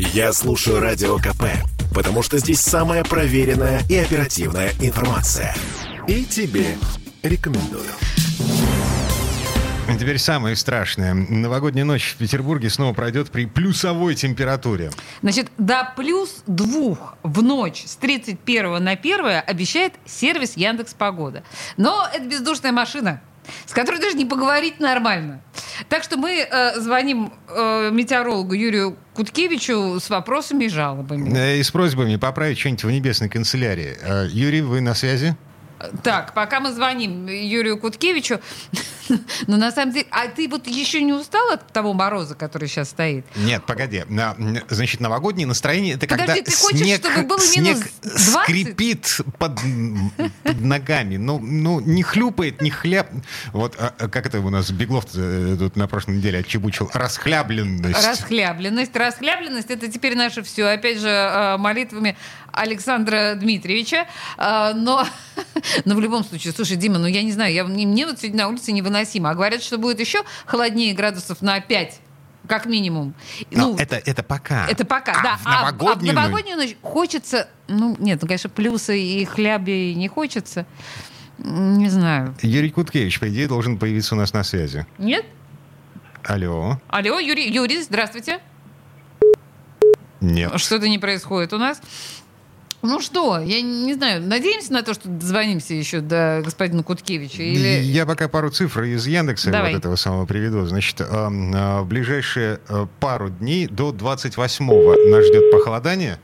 Я 0.00 0.32
слушаю 0.32 0.78
Радио 0.78 1.18
КП, 1.18 1.42
потому 1.92 2.22
что 2.22 2.38
здесь 2.38 2.60
самая 2.60 3.02
проверенная 3.02 3.82
и 3.90 3.96
оперативная 3.96 4.70
информация. 4.80 5.56
И 6.06 6.24
тебе 6.24 6.76
рекомендую. 7.24 7.82
Теперь 9.98 10.18
самое 10.18 10.54
страшное. 10.54 11.14
Новогодняя 11.14 11.84
ночь 11.84 12.12
в 12.12 12.16
Петербурге 12.16 12.70
снова 12.70 12.94
пройдет 12.94 13.32
при 13.32 13.46
плюсовой 13.46 14.14
температуре. 14.14 14.92
Значит, 15.22 15.50
до 15.58 15.92
плюс 15.96 16.44
двух 16.46 17.16
в 17.24 17.42
ночь 17.42 17.82
с 17.84 17.96
31 17.96 18.84
на 18.84 18.92
1 18.92 19.42
обещает 19.44 19.94
сервис 20.06 20.56
Яндекс 20.56 20.94
Погода. 20.94 21.42
Но 21.76 22.06
это 22.14 22.24
бездушная 22.24 22.70
машина, 22.70 23.20
с 23.66 23.72
которой 23.72 24.00
даже 24.00 24.16
не 24.16 24.24
поговорить 24.24 24.80
нормально. 24.80 25.40
Так 25.88 26.02
что 26.02 26.16
мы 26.16 26.46
э, 26.50 26.80
звоним 26.80 27.32
э, 27.48 27.90
метеорологу 27.92 28.54
Юрию 28.54 28.96
Куткевичу 29.14 29.98
с 30.00 30.10
вопросами 30.10 30.64
и 30.64 30.68
жалобами. 30.68 31.36
Э, 31.36 31.58
И 31.58 31.62
с 31.62 31.70
просьбами 31.70 32.16
поправить 32.16 32.58
что-нибудь 32.58 32.84
в 32.84 32.90
небесной 32.90 33.28
канцелярии. 33.28 33.96
Э, 34.02 34.26
Юрий, 34.30 34.60
вы 34.62 34.80
на 34.80 34.94
связи? 34.94 35.36
Так, 36.02 36.34
пока 36.34 36.58
мы 36.58 36.72
звоним 36.72 37.28
Юрию 37.28 37.78
Куткевичу, 37.78 38.40
но 39.46 39.56
на 39.56 39.70
самом 39.72 39.92
деле, 39.92 40.06
а 40.10 40.28
ты 40.28 40.48
вот 40.48 40.66
еще 40.66 41.02
не 41.02 41.12
устал 41.12 41.50
от 41.50 41.66
того 41.72 41.92
мороза, 41.94 42.34
который 42.34 42.68
сейчас 42.68 42.90
стоит? 42.90 43.24
Нет, 43.36 43.64
погоди. 43.66 44.04
На- 44.08 44.36
Значит, 44.68 45.00
новогоднее 45.00 45.46
настроение 45.46 45.94
это 45.94 46.06
Подожди, 46.06 46.26
когда 46.26 46.42
ты 46.50 46.56
хочешь, 46.56 46.80
снег, 46.80 47.00
чтобы 47.00 47.22
было 47.26 47.40
снег 47.40 47.76
минус 47.76 47.84
20? 48.02 48.42
скрипит 48.44 49.20
под, 49.38 49.58
под 50.42 50.60
ногами. 50.60 51.16
Ну, 51.16 51.38
ну, 51.38 51.80
не 51.80 52.02
хлюпает, 52.02 52.60
не 52.60 52.70
хляб. 52.70 53.08
Вот 53.52 53.76
а, 53.78 53.94
а 53.98 54.08
как 54.08 54.26
это 54.26 54.40
у 54.40 54.50
нас 54.50 54.70
Беглов 54.70 55.06
э, 55.14 55.56
тут 55.58 55.76
на 55.76 55.86
прошлой 55.88 56.16
неделе 56.16 56.40
отчебучил? 56.40 56.90
Расхлябленность. 56.92 58.06
Расхлябленность. 58.06 58.94
Расхлябленность— 58.94 59.70
это 59.70 59.88
теперь 59.88 60.16
наше 60.16 60.42
все. 60.42 60.66
Опять 60.66 60.98
же, 61.00 61.08
э, 61.08 61.56
молитвами 61.56 62.16
Александра 62.52 63.34
Дмитриевича. 63.34 64.06
Э, 64.36 64.72
Но, 64.74 65.06
но 65.84 65.94
в 65.94 66.00
любом 66.00 66.24
случае, 66.24 66.52
слушай, 66.52 66.76
Дима, 66.76 66.98
ну 66.98 67.06
я 67.06 67.22
не 67.22 67.32
знаю, 67.32 67.52
я, 67.54 67.64
мне 67.64 68.06
вот 68.06 68.18
сегодня 68.20 68.44
на 68.44 68.48
улице 68.48 68.72
невыносимо. 68.72 68.97
А 69.30 69.34
говорят, 69.34 69.62
что 69.62 69.78
будет 69.78 70.00
еще 70.00 70.22
холоднее 70.46 70.94
градусов 70.94 71.42
на 71.42 71.60
5, 71.60 72.00
как 72.46 72.66
минимум. 72.66 73.14
Но 73.50 73.68
Ну, 73.72 73.76
это, 73.76 73.96
это 73.96 74.22
пока. 74.22 74.66
Это 74.68 74.84
пока, 74.84 75.12
А 75.12 75.22
да. 75.22 75.36
в 75.36 75.46
А- 75.46 75.50
а 75.50 75.72
новогоднюю 75.72 76.12
в 76.12 76.14
новогоднюю 76.16 76.56
ночь 76.56 76.76
хочется... 76.82 77.48
Ну, 77.68 77.96
нет, 77.98 78.20
ну, 78.22 78.28
конечно, 78.28 78.50
плюсы 78.50 78.98
и 79.00 79.24
хляби 79.24 79.92
не 79.94 80.08
хочется. 80.08 80.66
Не 81.38 81.88
знаю. 81.88 82.34
Юрий 82.42 82.70
Куткевич, 82.70 83.20
по 83.20 83.28
идее, 83.28 83.46
должен 83.46 83.78
появиться 83.78 84.14
у 84.14 84.18
нас 84.18 84.32
на 84.32 84.42
связи. 84.42 84.86
Нет? 84.98 85.24
Алло. 86.24 86.80
Алло, 86.88 87.18
Юрий, 87.20 87.48
Юрий, 87.50 87.80
здравствуйте. 87.82 88.40
Нет. 90.20 90.58
Что-то 90.60 90.88
не 90.88 90.98
происходит 90.98 91.52
у 91.52 91.58
нас. 91.58 91.80
Ну 92.82 93.00
что, 93.00 93.40
я 93.40 93.60
не 93.60 93.94
знаю, 93.94 94.22
надеемся 94.22 94.72
на 94.72 94.82
то, 94.82 94.94
что 94.94 95.08
дозвонимся 95.08 95.74
еще 95.74 96.00
до 96.00 96.42
господина 96.44 96.82
Куткевича? 96.84 97.42
Или... 97.42 97.82
Я 97.82 98.06
пока 98.06 98.28
пару 98.28 98.50
цифр 98.50 98.82
из 98.82 99.06
Яндекса 99.06 99.50
Давай. 99.50 99.72
вот 99.72 99.78
этого 99.78 99.96
самого 99.96 100.26
приведу. 100.26 100.64
Значит, 100.64 101.00
эм, 101.00 101.52
э, 101.54 101.80
в 101.80 101.86
ближайшие 101.86 102.60
э, 102.68 102.86
пару 103.00 103.30
дней 103.30 103.66
до 103.66 103.90
28-го 103.90 105.10
нас 105.10 105.26
ждет 105.26 105.50
похолодание. 105.50 106.20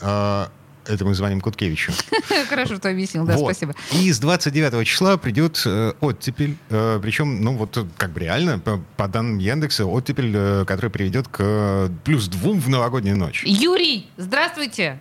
Э, 0.00 0.46
Это 0.86 1.04
мы 1.04 1.14
звоним 1.14 1.42
Куткевичу. 1.42 1.92
Хорошо, 2.48 2.76
что 2.76 2.88
объяснил, 2.88 3.26
да, 3.26 3.34
Вот. 3.36 3.44
спасибо. 3.54 3.74
И 3.92 4.10
с 4.10 4.18
29 4.18 4.86
числа 4.86 5.18
придет 5.18 5.62
э, 5.66 5.92
оттепель. 6.00 6.56
Э, 6.70 6.98
причем, 7.02 7.42
ну 7.44 7.54
вот 7.56 7.86
как 7.98 8.12
бы 8.12 8.20
реально, 8.20 8.58
по, 8.58 8.80
по 8.96 9.06
данным 9.06 9.36
Яндекса, 9.38 9.84
оттепель, 9.84 10.32
э, 10.34 10.64
который 10.66 10.90
приведет 10.90 11.28
к 11.28 11.90
плюс 12.04 12.26
двум 12.28 12.58
в 12.58 12.70
новогоднюю 12.70 13.18
ночь. 13.18 13.44
Юрий, 13.44 14.08
здравствуйте. 14.16 14.98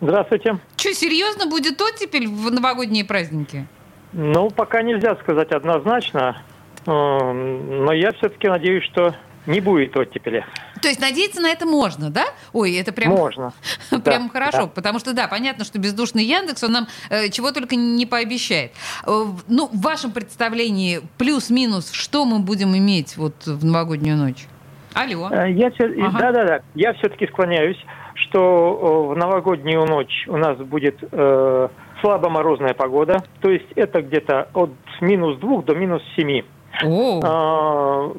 Здравствуйте. 0.00 0.58
Что, 0.76 0.92
серьезно 0.92 1.46
будет 1.46 1.80
оттепель 1.80 2.28
в 2.28 2.50
новогодние 2.50 3.04
праздники? 3.04 3.66
Ну, 4.12 4.50
пока 4.50 4.82
нельзя 4.82 5.16
сказать 5.16 5.50
однозначно, 5.52 6.42
эм, 6.86 7.84
но 7.84 7.92
я 7.92 8.12
все-таки 8.12 8.48
надеюсь, 8.48 8.84
что 8.84 9.14
не 9.46 9.60
будет 9.60 9.96
оттепели. 9.96 10.44
То 10.82 10.88
есть 10.88 11.00
надеяться 11.00 11.40
на 11.40 11.50
это 11.50 11.66
можно, 11.66 12.10
да? 12.10 12.24
Ой, 12.52 12.74
это 12.76 12.92
прям... 12.92 13.12
Можно. 13.12 13.52
Прям 14.04 14.26
Да, 14.26 14.28
хорошо, 14.28 14.62
да. 14.62 14.66
потому 14.66 14.98
что, 14.98 15.14
да, 15.14 15.28
понятно, 15.28 15.64
что 15.64 15.78
бездушный 15.78 16.24
Яндекс, 16.24 16.64
он 16.64 16.72
нам 16.72 16.88
э, 17.08 17.28
чего 17.30 17.52
только 17.52 17.76
не 17.76 18.06
пообещает. 18.06 18.72
Э, 19.06 19.24
ну, 19.48 19.68
в 19.68 19.80
вашем 19.80 20.12
представлении 20.12 21.00
плюс-минус, 21.16 21.90
что 21.92 22.24
мы 22.24 22.40
будем 22.40 22.76
иметь 22.76 23.16
вот 23.16 23.46
в 23.46 23.64
новогоднюю 23.64 24.16
ночь? 24.16 24.46
Алло. 24.96 25.28
Э, 25.30 25.50
Я 25.50 25.68
Ага. 25.68 26.18
да, 26.18 26.32
да, 26.32 26.44
да. 26.44 26.60
Я 26.74 26.94
все-таки 26.94 27.26
склоняюсь, 27.26 27.78
что 28.14 29.10
э, 29.10 29.14
в 29.14 29.16
новогоднюю 29.16 29.84
ночь 29.84 30.24
у 30.26 30.36
нас 30.38 30.56
будет 30.56 30.96
э, 31.12 31.68
слабо 32.00 32.30
морозная 32.30 32.72
погода, 32.72 33.22
то 33.40 33.50
есть 33.50 33.70
это 33.76 34.00
где-то 34.00 34.48
от 34.54 34.70
минус 35.02 35.38
двух 35.38 35.64
до 35.66 35.74
минус 35.74 36.02
семи. 36.16 36.44
О, 36.82 37.20
А, 37.22 38.10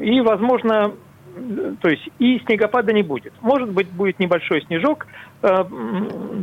И, 0.00 0.20
возможно, 0.22 0.92
э, 1.36 1.74
то 1.80 1.88
есть 1.90 2.08
и 2.18 2.38
снегопада 2.46 2.92
не 2.94 3.02
будет. 3.02 3.34
Может 3.42 3.70
быть, 3.70 3.90
будет 3.90 4.18
небольшой 4.18 4.62
снежок 4.62 5.06
э, 5.42 5.64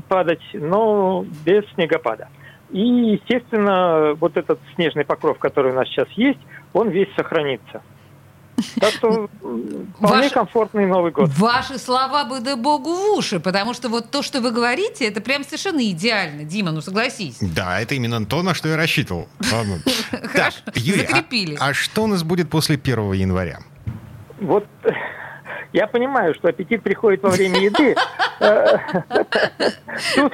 падать, 0.08 0.44
но 0.54 1.26
без 1.46 1.64
снегопада. 1.74 2.28
И, 2.70 2.80
естественно, 2.80 4.14
вот 4.20 4.38
этот 4.38 4.60
снежный 4.76 5.04
покров, 5.04 5.40
который 5.40 5.72
у 5.72 5.76
нас 5.76 5.88
сейчас 5.88 6.08
есть, 6.12 6.40
он 6.74 6.90
весь 6.90 7.10
сохранится. 7.16 7.82
Так 8.80 8.92
что 8.92 9.30
вполне 9.98 10.24
Ваш- 10.24 10.32
комфортный 10.32 10.86
Новый 10.86 11.12
год. 11.12 11.30
Ваши 11.38 11.78
слова 11.78 12.26
бы 12.26 12.40
да 12.40 12.56
богу 12.56 12.94
в 12.94 13.18
уши, 13.18 13.40
потому 13.40 13.74
что 13.74 13.90
вот 13.90 14.12
то, 14.12 14.22
что 14.22 14.42
вы 14.42 14.52
говорите, 14.52 15.08
это 15.08 15.22
прям 15.22 15.44
совершенно 15.44 15.82
идеально. 15.90 16.44
Дима, 16.44 16.72
ну 16.72 16.82
согласись. 16.82 17.38
Да, 17.42 17.80
это 17.80 17.96
именно 17.96 18.26
то, 18.26 18.42
на 18.44 18.54
что 18.54 18.70
я 18.70 18.78
рассчитывал. 18.78 19.28
Хорошо, 19.40 20.58
а- 20.68 20.72
закрепили. 20.80 21.58
а 21.60 21.74
что 21.74 22.04
у 22.04 22.08
нас 22.08 22.24
будет 22.24 22.50
после 22.50 22.76
1 22.76 23.14
января? 23.14 23.60
Вот 24.40 24.66
я 25.74 25.88
понимаю, 25.88 26.34
что 26.36 26.48
аппетит 26.48 26.82
приходит 26.84 27.22
во 27.24 27.30
время 27.30 27.60
еды. 27.60 27.96
Э, 28.40 28.78
Тут 30.16 30.34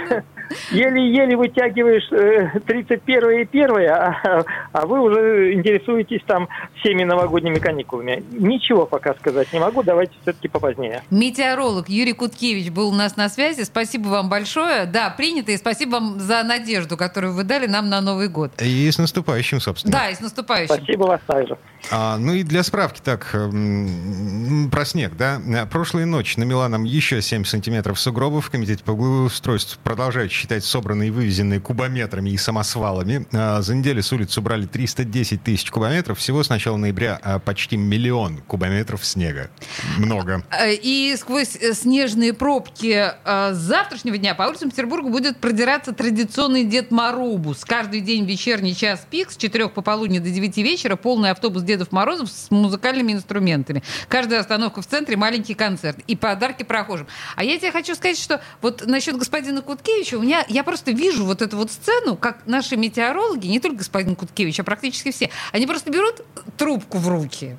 еле-еле 0.72 1.36
вытягиваешь 1.36 2.08
э, 2.12 2.60
31 2.60 3.32
и 3.32 3.42
1, 3.42 3.90
а, 3.90 4.44
а 4.76 4.86
вы 4.86 5.00
уже 5.00 5.54
интересуетесь 5.54 6.22
там 6.28 6.50
всеми 6.80 7.04
новогодними 7.04 7.60
каникулами. 7.60 8.24
Ничего 8.32 8.86
пока 8.86 9.14
сказать 9.16 9.52
не 9.54 9.60
могу, 9.60 9.84
давайте 9.84 10.12
все-таки 10.22 10.50
попозднее. 10.50 11.02
Метеоролог 11.10 11.88
Юрий 11.88 12.12
Куткевич 12.12 12.72
был 12.72 12.90
у 12.90 12.94
нас 12.94 13.16
на 13.16 13.30
связи. 13.30 13.64
Спасибо 13.64 14.10
вам 14.10 14.30
большое. 14.30 14.86
Да, 14.86 15.10
принято. 15.12 15.54
И 15.54 15.58
спасибо 15.58 15.92
вам 15.94 16.20
за 16.20 16.44
надежду, 16.44 16.98
которую 16.98 17.34
вы 17.34 17.44
дали 17.46 17.68
нам 17.68 17.90
на 17.90 18.02
Новый 18.02 18.28
год. 18.28 18.52
И 18.62 18.92
с 18.92 18.98
наступающим, 18.98 19.62
собственно. 19.62 19.94
Да, 19.94 20.10
и 20.10 20.16
с 20.16 20.20
наступающим. 20.20 20.76
Спасибо 20.76 21.04
вас 21.04 21.22
также. 21.26 21.58
А, 21.92 22.18
ну 22.18 22.34
и 22.34 22.44
для 22.44 22.64
справки 22.64 23.00
так, 23.02 23.30
м, 23.34 24.70
про 24.72 24.84
снег, 24.86 25.16
да. 25.18 25.40
Прошлой 25.72 26.06
ночью 26.06 26.40
намела 26.42 26.68
нам 26.68 26.84
еще 26.84 27.22
7 27.22 27.46
сантиметров 27.46 28.00
сугробов. 28.00 28.46
В 28.48 28.50
Комитете 28.52 28.84
по 28.84 28.94
благоустройству 28.94 29.80
продолжают 29.84 30.32
считать 30.32 30.64
собранные 30.66 31.08
и 31.08 31.12
вывезенные 31.12 31.60
кубометрами 31.62 32.32
и 32.32 32.38
самосвалами. 32.38 33.26
А, 33.34 33.62
За 33.62 33.74
неделю 33.76 34.04
с 34.04 34.12
улиц 34.12 34.38
убрали 34.38 34.65
310 34.66 35.44
тысяч 35.44 35.70
кубометров. 35.72 36.20
Всего 36.20 36.44
с 36.44 36.50
начала 36.50 36.78
ноября 36.78 37.20
а, 37.22 37.40
почти 37.40 37.78
миллион 37.78 38.38
кубометров 38.40 39.06
снега. 39.06 39.50
Много. 39.98 40.44
Э, 40.52 40.74
И 40.74 41.16
сквозь 41.18 41.56
э, 41.56 41.74
снежные 41.74 42.34
пробки 42.34 43.12
э, 43.12 43.54
с 43.54 43.58
завтрашнего 43.58 44.18
дня 44.18 44.36
по 44.36 44.44
улицам 44.44 44.70
Петербурга 44.72 45.10
будет 45.10 45.38
продираться 45.38 45.94
традиционный 45.94 46.64
Дед 46.64 46.92
Морубус. 46.92 47.66
Каждый 47.66 48.02
день 48.02 48.26
вечерний 48.26 48.76
час 48.76 49.06
пик 49.10 49.32
с 49.32 49.38
4 49.38 49.70
пополудни 49.70 50.20
до 50.20 50.30
9 50.30 50.58
вечера 50.58 50.96
полный 50.96 51.32
автобус 51.32 51.64
Дедов 51.64 51.92
Морозов 51.92 52.30
с 52.30 52.52
музыкальными 52.52 53.14
инструментами. 53.14 53.84
Каждая 54.08 54.40
остановка 54.40 54.82
в 54.82 54.88
центре 54.88 55.18
маленький 55.18 55.54
концерт 55.54 56.00
и 56.08 56.16
подарки 56.16 56.64
прохожим. 56.64 57.08
А 57.36 57.44
я 57.44 57.58
тебе 57.58 57.72
хочу 57.72 57.96
сказать, 57.96 58.18
что 58.20 58.42
вот 58.62 58.86
насчет 58.86 59.18
господина 59.18 59.62
Куткевича, 59.62 60.16
у 60.16 60.22
меня 60.22 60.46
я 60.48 60.64
просто 60.64 60.92
вижу 60.92 61.26
вот 61.26 61.42
эту 61.42 61.58
вот 61.58 61.72
сцену, 61.72 62.16
как 62.16 62.46
наши 62.46 62.78
метеорологи, 62.78 63.48
не 63.48 63.60
только 63.60 63.78
господин 63.78 64.16
Куткевич, 64.16 64.55
а 64.60 64.64
практически 64.64 65.12
все, 65.12 65.30
они 65.52 65.68
просто 65.68 65.92
берут 65.92 66.22
трубку 66.58 66.98
в 66.98 67.08
руки. 67.08 67.58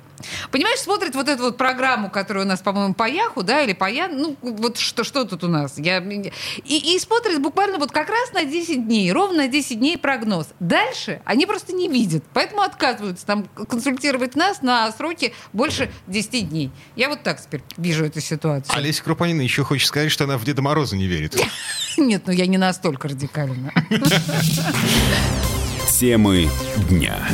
Понимаешь, 0.51 0.79
смотрят 0.79 1.15
вот 1.15 1.29
эту 1.29 1.43
вот 1.43 1.57
программу, 1.57 2.09
которая 2.09 2.45
у 2.45 2.47
нас, 2.47 2.61
по-моему, 2.61 2.93
по 2.93 3.07
Яху, 3.07 3.43
да, 3.43 3.61
или 3.61 3.73
по 3.73 3.89
Ян, 3.89 4.17
ну, 4.17 4.37
вот 4.41 4.77
что, 4.77 5.03
что 5.03 5.25
тут 5.25 5.43
у 5.43 5.47
нас? 5.47 5.77
Я, 5.77 5.99
и, 5.99 6.95
и 6.95 6.99
смотрят 6.99 7.41
буквально 7.41 7.77
вот 7.77 7.91
как 7.91 8.09
раз 8.09 8.33
на 8.33 8.43
10 8.43 8.85
дней, 8.85 9.11
ровно 9.11 9.37
на 9.43 9.47
10 9.47 9.77
дней 9.77 9.97
прогноз. 9.97 10.47
Дальше 10.59 11.21
они 11.25 11.45
просто 11.45 11.73
не 11.73 11.87
видят, 11.87 12.23
поэтому 12.33 12.61
отказываются 12.61 13.25
там 13.25 13.45
консультировать 13.69 14.35
нас 14.35 14.61
на 14.61 14.91
сроки 14.91 15.33
больше 15.53 15.91
10 16.07 16.49
дней. 16.49 16.71
Я 16.95 17.09
вот 17.09 17.23
так 17.23 17.41
теперь 17.41 17.61
вижу 17.77 18.05
эту 18.05 18.21
ситуацию. 18.21 18.75
Олеся 18.75 19.03
Крупанина 19.03 19.41
еще 19.41 19.63
хочет 19.63 19.87
сказать, 19.87 20.11
что 20.11 20.23
она 20.23 20.37
в 20.37 20.45
Деда 20.45 20.61
Мороза 20.61 20.95
не 20.95 21.07
верит. 21.07 21.35
Нет, 21.97 22.23
ну 22.25 22.33
я 22.33 22.47
не 22.47 22.57
настолько 22.57 23.07
радикально. 23.07 23.71
Темы 25.99 26.47
дня. 26.91 27.27